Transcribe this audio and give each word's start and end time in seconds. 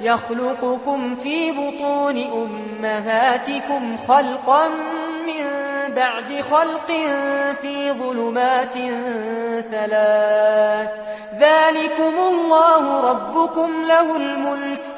يخلقكم 0.00 1.16
في 1.16 1.52
بطون 1.52 2.16
أمهاتكم 2.32 3.96
خلقا 4.08 4.68
من 5.26 5.44
بعد 5.94 6.44
خلق 6.50 6.92
في 7.60 7.92
ظلمات 7.92 8.74
ثلاث. 9.70 10.90
ذلكم 11.40 12.12
الله 12.18 13.10
ربكم 13.10 13.84
له 13.88 14.16
الملك. 14.16 14.97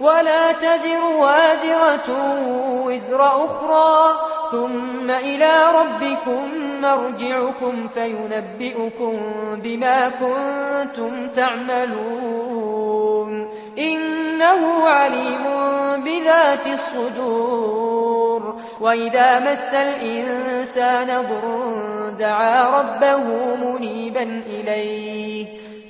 ولا 0.00 0.52
تزر 0.52 1.04
وازرة 1.18 2.08
وزر 2.86 3.26
أخرى. 3.26 4.16
ثم 4.50 5.10
إلى 5.10 5.62
ربكم 5.74 6.48
مرجعكم 6.82 7.88
فينبئكم 7.94 9.18
بما 9.56 10.08
كنتم 10.08 11.28
تعملون. 11.28 12.86
إنه 13.78 14.88
عليم 14.88 15.44
بذات 16.04 16.66
الصدور. 16.66 18.56
وإذا 18.80 19.52
مس 19.52 19.74
الإنسان 19.74 21.06
ضر 21.06 22.10
دعا 22.18 22.80
ربه 22.80 23.24
منيبا 23.56 24.42
إليه. 24.46 25.65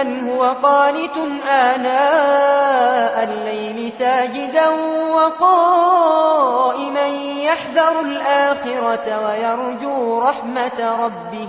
أمن 0.00 0.28
هو 0.30 0.42
قانت 0.62 1.16
آناء 1.48 3.24
الليل 3.24 3.92
ساجدا 3.92 4.68
وقائما 5.12 7.06
يحذر 7.42 8.00
الآخرة 8.00 9.26
ويرجو 9.26 10.18
رحمة 10.18 11.04
ربه. 11.04 11.48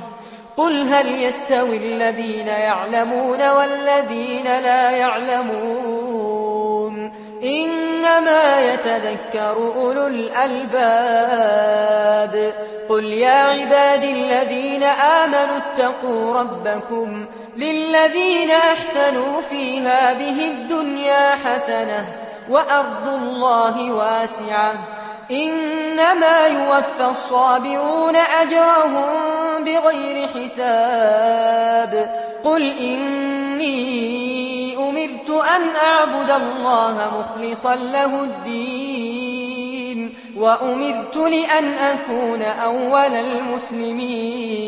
قل 0.58 0.94
هل 0.94 1.24
يستوي 1.24 1.78
الذين 1.78 2.48
يعلمون 2.48 3.50
والذين 3.50 4.44
لا 4.44 4.90
يعلمون؟ 4.90 6.38
إنما 7.44 8.74
يتذكر 8.74 9.74
أولو 9.78 10.08
الألباب. 10.08 11.58
قل 12.90 13.04
يا 13.04 13.44
عباد 13.44 14.04
الذين 14.04 14.84
آمنوا 14.84 15.58
اتقوا 15.58 16.34
ربكم 16.40 17.26
للذين 17.58 18.52
أحسنوا 18.52 19.42
في 19.42 19.80
هذه 19.80 20.48
الدنيا 20.48 21.36
حسنة 21.36 22.06
وأرض 22.50 23.08
الله 23.08 23.92
واسعة 23.92 24.74
إنما 25.32 26.48
يوفى 26.48 27.06
الصابرون 27.12 28.16
أجرهم 28.16 29.10
بغير 29.64 30.28
حساب 30.28 32.10
قل 32.44 32.62
إني 32.80 33.98
أمرت 34.78 35.30
أن 35.30 35.76
أعبد 35.76 36.32
الله 36.32 37.12
مخلصا 37.20 37.76
له 37.76 38.24
الدين 38.24 40.14
وأمرت 40.36 41.16
لأن 41.16 41.74
أكون 41.74 42.42
أول 42.42 43.14
المسلمين 43.14 44.68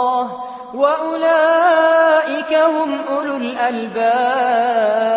وأولئك 0.73 2.53
هم 2.53 2.99
أولو 3.09 3.37
الألباب. 3.37 5.11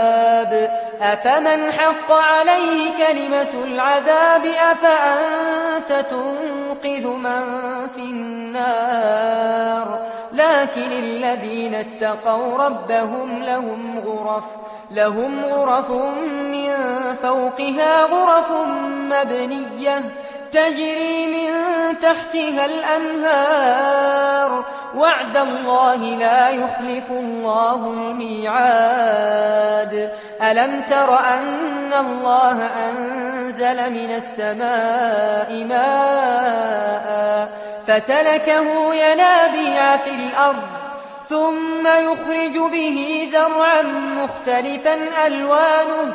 أفمن 1.01 1.73
حق 1.73 2.13
عليه 2.13 2.91
كلمة 3.07 3.65
العذاب؟ 3.65 4.47
أفأنت 4.47 5.93
تنقذ 6.11 7.07
من 7.07 7.43
في 7.95 8.01
النار؟ 8.01 9.35
لكن 10.33 10.93
الذين 10.93 11.75
اتقوا 11.75 12.59
ربهم 12.59 13.43
لهم 13.43 13.99
غرف 14.07 14.45
لهم 14.91 15.45
غرف 15.45 15.91
من 16.31 16.75
فوقها 17.23 18.05
غرف 18.05 18.51
مبنية 18.89 20.03
تجري 20.53 21.27
من 21.27 21.51
تحتها 22.03 22.67
الأنهار. 22.67 24.65
وعد 24.97 25.37
الله 25.37 25.97
لا 25.97 26.49
يخلف 26.51 27.11
الله 27.11 27.93
الميعاد. 27.93 29.45
ألم 30.43 30.83
تر 30.89 31.19
أن 31.19 31.93
الله 31.93 32.67
أنزل 32.67 33.91
من 33.91 34.11
السماء 34.17 35.65
ماء 35.65 37.49
فسلكه 37.87 38.95
ينابيع 38.95 39.97
في 39.97 40.11
الأرض 40.11 40.63
ثم 41.29 41.87
يخرج 41.87 42.73
به 42.73 43.29
زرعا 43.33 43.83
مختلفا 44.23 44.99
ألوانه 45.27 46.15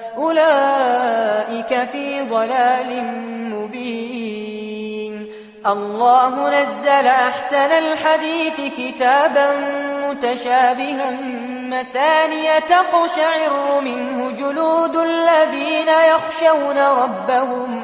أولئك 0.21 1.89
في 1.91 2.21
ضلال 2.21 3.03
مبين. 3.51 5.27
الله 5.65 6.49
نزل 6.49 7.07
أحسن 7.07 7.71
الحديث 7.71 8.53
كتابا 8.77 9.55
متشابها 10.07 11.11
مثانية 11.69 12.59
تقشعر 12.59 13.81
منه 13.81 14.31
جلود 14.31 14.95
الذين 14.95 15.87
يخشون 15.87 16.77
ربهم 16.77 17.83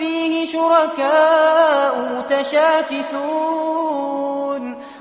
فيه 0.00 0.46
شركاء 0.46 1.94
متشاكسون 2.18 3.20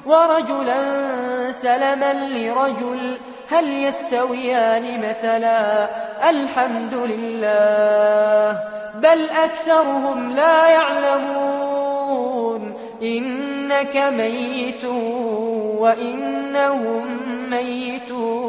ورجلا 0.06 0.82
سلما 1.52 2.14
لرجل 2.14 3.18
هل 3.50 3.84
يستويان 3.84 5.10
مثلا 5.10 5.90
الحمد 6.30 6.94
لله 6.94 8.60
بل 8.96 9.30
أكثرهم 9.30 10.36
لا 10.36 10.68
يعلمون 10.68 12.74
إنك 13.02 13.98
ميت 13.98 14.86
وإنهم 15.80 17.06
ميتون 17.50 18.49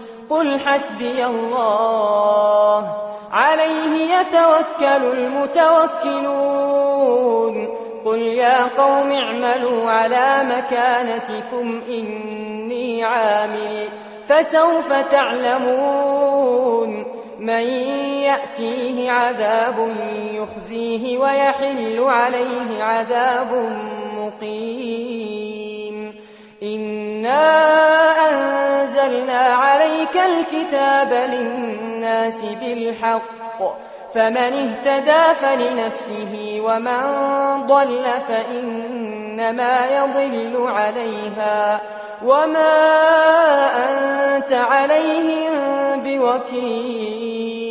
قل 0.31 0.59
حسبي 0.59 1.25
الله. 1.25 2.95
عليه 3.31 4.15
يتوكل 4.15 5.17
المتوكلون. 5.17 7.67
قل 8.05 8.19
يا 8.19 8.67
قوم 8.77 9.11
اعملوا 9.11 9.91
على 9.91 10.43
مكانتكم 10.43 11.81
إني 11.89 13.03
عامل. 13.03 13.89
فسوف 14.27 14.93
تعلمون. 15.11 17.05
من 17.39 17.63
يأتيه 18.23 19.11
عذاب 19.11 19.95
يخزيه 20.33 21.17
ويحل 21.17 21.99
عليه 21.99 22.83
عذاب 22.83 23.79
مقيم. 24.17 26.13
إنا 27.21 28.29
أنزلنا 28.29 29.39
عليك 29.39 30.17
الكتاب 30.17 31.13
للناس 31.13 32.41
بالحق 32.41 33.21
فمن 34.13 34.37
اهتدى 34.37 35.35
فلنفسه 35.41 36.61
ومن 36.65 37.01
ضل 37.67 38.05
فإنما 38.27 39.87
يضل 39.97 40.67
عليها 40.67 41.81
وما 42.23 42.77
أنت 43.75 44.53
عليهم 44.53 45.51
بوكيل 46.03 47.70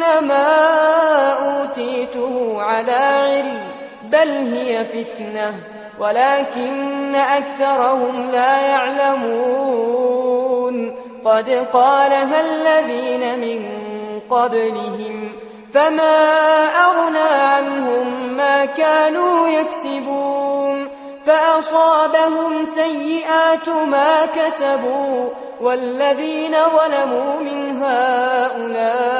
إنما 0.00 1.32
أوتيته 1.32 2.62
على 2.62 2.92
علم 2.92 3.60
بل 4.04 4.28
هي 4.28 4.84
فتنة 4.84 5.54
ولكن 5.98 7.14
أكثرهم 7.14 8.30
لا 8.32 8.60
يعلمون. 8.60 9.80
قد 11.24 11.66
قالها 11.72 12.40
الذين 12.40 13.38
من 13.38 13.80
قبلهم 14.30 15.32
فما 15.74 16.16
أغنى 16.66 17.44
عنهم 17.44 18.32
ما 18.36 18.64
كانوا 18.64 19.48
يكسبون. 19.48 20.88
فأصابهم 21.26 22.64
سيئات 22.64 23.68
ما 23.68 24.26
كسبوا 24.26 25.28
والذين 25.60 26.52
ظلموا 26.52 27.40
من 27.40 27.82
هؤلاء 27.82 29.19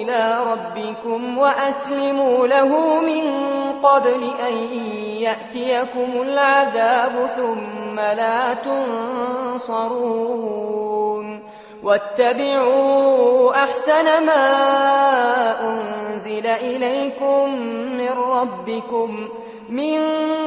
إلى 0.00 0.38
ربكم 0.52 1.38
وأسلموا 1.38 2.46
له 2.46 3.00
من 3.00 3.50
قبل 3.82 4.30
أن 4.48 4.54
يأتيكم 5.20 6.22
العذاب 6.22 7.28
ثم 7.36 7.96
لا 7.96 8.54
تنصرون 9.54 10.20
واتبعوا 11.82 13.62
أحسن 13.64 14.26
ما 14.26 14.46
أنزل 15.60 16.46
إليكم 16.46 17.54
من 17.98 18.10
ربكم 18.10 19.28
من 19.68 20.02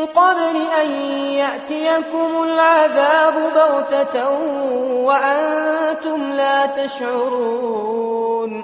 قبل 0.05 0.57
أن 0.81 0.91
يأتيكم 1.31 2.43
العذاب 2.43 3.33
بغتة 3.55 4.29
وأنتم 5.03 6.31
لا 6.31 6.65
تشعرون 6.65 8.63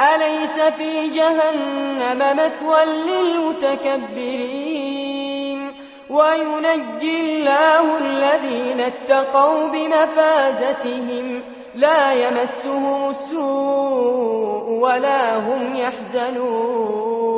أليس 0.00 0.60
في 0.76 1.08
جهنم 1.08 2.18
مثوى 2.18 2.84
للمتكبرين؟ 2.84 4.80
وينجي 6.10 7.20
الله 7.20 7.98
الذين 7.98 8.80
اتقوا 8.80 9.68
بمفازتهم 9.68 11.42
لا 11.74 12.12
يمسهم 12.12 13.10
السوء 13.10 14.70
ولا 14.70 15.36
هم 15.36 15.74
يحزنون. 15.76 17.30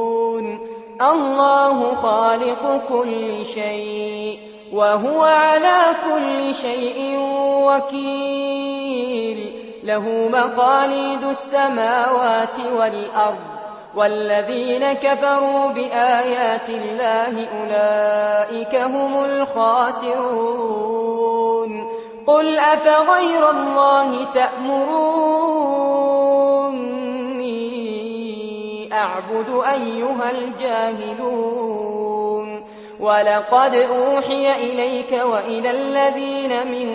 الله 1.02 1.94
خالق 1.94 2.82
كل 2.88 3.46
شيء 3.54 4.38
وهو 4.72 5.22
على 5.22 5.96
كل 6.04 6.54
شيء 6.54 7.18
وكيل. 7.66 9.52
له 9.82 10.28
مقاليد 10.32 11.24
السماوات 11.24 12.58
والأرض 12.76 13.38
والذين 13.94 14.92
كفروا 14.92 15.68
بآيات 15.68 16.68
الله 16.68 17.46
أولئك 17.60 18.74
هم 18.74 19.24
الخاسرون. 19.24 20.22
قل 22.26 22.58
أفغير 22.58 23.50
الله 23.50 24.26
تأمروني 24.34 25.32
أعبد 28.92 29.62
أيها 29.72 30.30
الجاهلون. 30.30 31.82
ولقد 33.00 33.74
أوحي 33.74 34.52
إليك 34.52 35.12
وإلى 35.24 35.70
الذين 35.70 36.66
من 36.66 36.88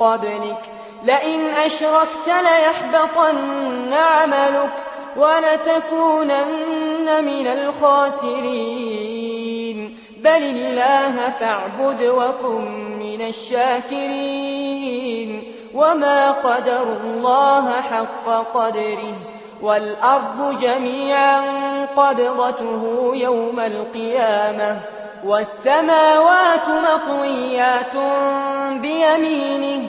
قبلك 0.00 0.77
لئن 1.02 1.50
أشركت 1.50 2.26
ليحبطن 2.26 3.92
عملك 3.92 4.72
ولتكونن 5.16 7.24
من 7.24 7.46
الخاسرين. 7.46 9.08
بل 10.16 10.42
الله 10.42 11.32
فاعبد 11.40 12.02
وكن 12.02 12.64
من 12.98 13.28
الشاكرين. 13.28 15.42
وما 15.74 16.30
قدر 16.30 16.82
الله 16.82 17.80
حق 17.80 18.28
قدره. 18.54 19.14
والأرض 19.62 20.60
جميعا 20.60 21.40
قبضته 21.96 23.10
يوم 23.14 23.60
القيامة. 23.60 24.80
والسماوات 25.24 26.68
مطويات 26.68 27.96
بيمينه. 28.80 29.88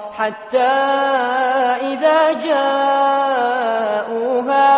حتى 0.17 0.71
إذا 1.81 2.33
جاءوها 2.43 3.99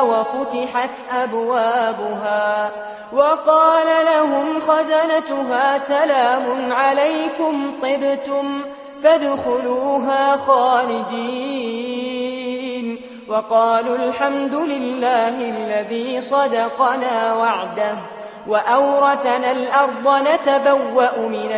وفتحت 0.01 0.89
أبوابها 1.13 2.71
وقال 3.13 3.87
لهم 4.05 4.59
خزنتها 4.59 5.77
سلام 5.77 6.73
عليكم 6.73 7.71
طبتم 7.81 8.61
فادخلوها 9.03 10.37
خالدين 10.37 11.93
وقالوا 13.27 13.95
الحمد 13.95 14.55
لله 14.55 15.49
الذي 15.49 16.21
صدقنا 16.21 17.33
وعده 17.33 17.95
وأورثنا 18.47 19.51
الأرض 19.51 20.27
نتبوأ 20.27 21.17
من 21.17 21.51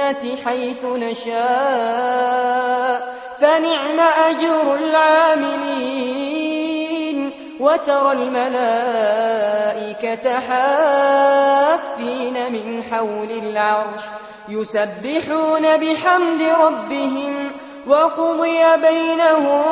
الجنة 0.00 0.36
حيث 0.44 0.84
نشاء. 0.84 1.32
فنعم 3.40 4.00
أجر 4.00 4.74
العاملين. 4.74 6.32
وترى 7.60 8.12
الملائكة 8.12 10.40
حافين 10.40 12.34
من 12.52 12.82
حول 12.90 13.30
العرش 13.30 14.00
يسبحون 14.48 15.76
بحمد 15.76 16.42
ربهم. 16.60 17.50
وقضي 17.86 18.62
بينهم 18.76 19.64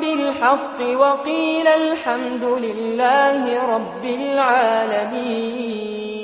بالحق 0.00 0.80
وقيل 0.94 1.68
الحمد 1.68 2.44
لله 2.44 3.74
رب 3.74 4.04
العالمين. 4.04 6.21